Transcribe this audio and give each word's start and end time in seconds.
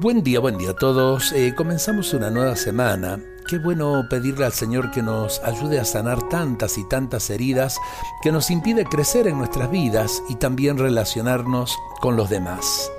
Buen 0.00 0.22
día, 0.22 0.40
buen 0.40 0.56
día 0.56 0.70
a 0.70 0.76
todos. 0.76 1.30
Eh, 1.32 1.52
comenzamos 1.54 2.14
una 2.14 2.30
nueva 2.30 2.56
semana. 2.56 3.20
Qué 3.46 3.58
bueno 3.58 4.06
pedirle 4.08 4.46
al 4.46 4.54
Señor 4.54 4.90
que 4.90 5.02
nos 5.02 5.40
ayude 5.40 5.78
a 5.78 5.84
sanar 5.84 6.26
tantas 6.30 6.78
y 6.78 6.88
tantas 6.88 7.28
heridas 7.28 7.76
que 8.22 8.32
nos 8.32 8.50
impide 8.50 8.86
crecer 8.86 9.26
en 9.26 9.36
nuestras 9.36 9.70
vidas 9.70 10.22
y 10.30 10.36
también 10.36 10.78
relacionarnos 10.78 11.76
con 12.00 12.16
los 12.16 12.30
demás. 12.30 12.90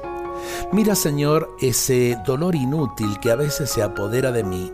Mira, 0.72 0.94
Señor, 0.94 1.58
ese 1.60 2.20
dolor 2.24 2.54
inútil 2.54 3.20
que 3.20 3.32
a 3.32 3.36
veces 3.36 3.72
se 3.72 3.82
apodera 3.82 4.32
de 4.32 4.44
mí. 4.44 4.72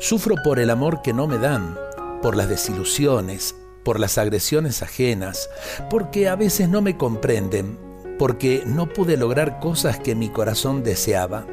Sufro 0.00 0.34
por 0.42 0.58
el 0.58 0.68
amor 0.68 1.00
que 1.00 1.12
no 1.12 1.28
me 1.28 1.38
dan, 1.38 1.78
por 2.22 2.36
las 2.36 2.48
desilusiones, 2.48 3.54
por 3.84 4.00
las 4.00 4.18
agresiones 4.18 4.82
ajenas, 4.82 5.48
porque 5.88 6.28
a 6.28 6.34
veces 6.34 6.68
no 6.68 6.82
me 6.82 6.96
comprenden 6.96 7.91
porque 8.22 8.62
no 8.64 8.86
pude 8.86 9.16
lograr 9.16 9.58
cosas 9.58 9.98
que 9.98 10.14
mi 10.14 10.28
corazón 10.28 10.84
deseaba. 10.84 11.44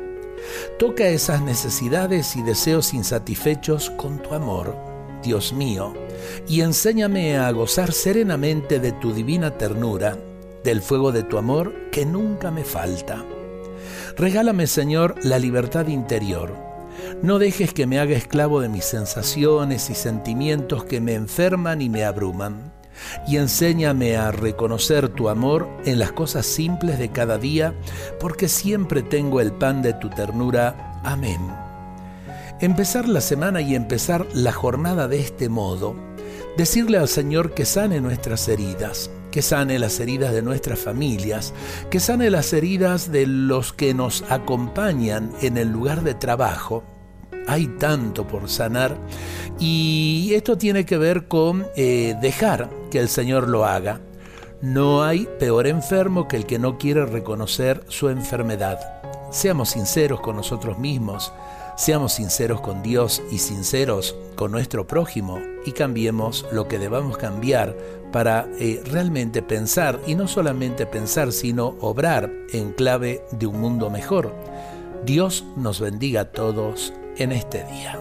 Toca 0.78 1.08
esas 1.08 1.42
necesidades 1.42 2.36
y 2.36 2.44
deseos 2.44 2.94
insatisfechos 2.94 3.90
con 3.90 4.22
tu 4.22 4.36
amor, 4.36 4.78
Dios 5.24 5.52
mío, 5.52 5.96
y 6.48 6.62
enséñame 6.62 7.40
a 7.40 7.50
gozar 7.54 7.92
serenamente 7.92 8.80
de 8.80 8.92
tu 8.92 9.14
divina 9.14 9.58
ternura, 9.58 10.16
del 10.64 10.84
fuego 10.84 11.12
de 11.12 11.24
tu 11.24 11.40
amor 11.40 11.74
que 11.92 12.06
nunca 12.06 12.52
me 12.52 12.64
falta. 12.64 13.26
Regálame, 14.16 14.68
Señor, 14.68 15.16
la 15.24 15.40
libertad 15.40 15.88
interior. 15.88 16.54
No 17.24 17.40
dejes 17.40 17.74
que 17.74 17.88
me 17.88 18.00
haga 18.00 18.16
esclavo 18.16 18.62
de 18.62 18.70
mis 18.70 18.86
sensaciones 18.86 19.90
y 19.90 19.96
sentimientos 19.96 20.84
que 20.84 21.02
me 21.02 21.16
enferman 21.16 21.82
y 21.82 21.90
me 21.90 22.04
abruman 22.06 22.78
y 23.28 23.38
enséñame 23.38 24.18
a 24.18 24.32
reconocer 24.32 25.10
tu 25.10 25.30
amor 25.30 25.68
en 25.86 26.00
las 26.00 26.12
cosas 26.12 26.46
simples 26.46 27.00
de 27.00 27.10
cada 27.10 27.38
día, 27.38 27.74
porque 28.20 28.48
siempre 28.48 29.02
tengo 29.02 29.42
el 29.42 29.52
pan 29.52 29.82
de 29.82 29.94
tu 29.94 30.10
ternura. 30.10 31.00
Amén. 31.04 31.40
Empezar 32.62 33.08
la 33.08 33.22
semana 33.22 33.62
y 33.62 33.76
empezar 33.76 34.26
la 34.34 34.52
jornada 34.52 35.08
de 35.08 35.20
este 35.20 35.48
modo, 35.48 35.96
decirle 36.58 36.98
al 36.98 37.08
Señor 37.08 37.54
que 37.54 37.66
sane 37.66 38.02
nuestras 38.02 38.48
heridas, 38.50 39.10
que 39.32 39.42
sane 39.42 39.80
las 39.80 40.00
heridas 40.00 40.34
de 40.34 40.42
nuestras 40.42 40.80
familias, 40.80 41.54
que 41.90 42.00
sane 42.00 42.30
las 42.30 42.52
heridas 42.52 43.12
de 43.12 43.28
los 43.28 43.72
que 43.72 43.94
nos 43.94 44.24
acompañan 44.30 45.32
en 45.42 45.58
el 45.58 45.70
lugar 45.70 46.04
de 46.04 46.16
trabajo, 46.16 46.84
hay 47.48 47.68
tanto 47.68 48.28
por 48.28 48.50
sanar 48.50 48.98
y 49.60 50.32
esto 50.34 50.58
tiene 50.58 50.86
que 50.86 50.98
ver 50.98 51.28
con 51.28 51.66
eh, 51.76 52.16
dejar 52.22 52.70
que 52.92 53.00
el 53.00 53.10
Señor 53.10 53.48
lo 53.48 53.66
haga. 53.66 54.00
No 54.62 55.04
hay 55.04 55.28
peor 55.40 55.68
enfermo 55.68 56.28
que 56.28 56.36
el 56.36 56.46
que 56.46 56.60
no 56.60 56.78
quiere 56.78 57.06
reconocer 57.06 57.84
su 57.88 58.10
enfermedad. 58.10 58.80
Seamos 59.32 59.70
sinceros 59.70 60.20
con 60.20 60.36
nosotros 60.36 60.78
mismos, 60.78 61.32
seamos 61.78 62.14
sinceros 62.14 62.62
con 62.62 62.84
Dios 62.84 63.22
y 63.32 63.38
sinceros 63.38 64.16
con 64.36 64.52
nuestro 64.52 64.86
prójimo 64.86 65.40
y 65.66 65.72
cambiemos 65.72 66.46
lo 66.52 66.68
que 66.68 66.78
debamos 66.78 67.18
cambiar 67.18 67.76
para 68.12 68.48
eh, 68.60 68.82
realmente 68.86 69.42
pensar 69.42 70.00
y 70.06 70.16
no 70.16 70.28
solamente 70.28 70.86
pensar, 70.86 71.32
sino 71.32 71.76
obrar 71.80 72.32
en 72.52 72.72
clave 72.74 73.24
de 73.32 73.48
un 73.48 73.62
mundo 73.62 73.90
mejor. 73.90 74.34
Dios 75.06 75.46
nos 75.56 75.80
bendiga 75.80 76.22
a 76.22 76.32
todos 76.32 76.94
en 77.20 77.34
este 77.34 77.64
día. 77.66 78.00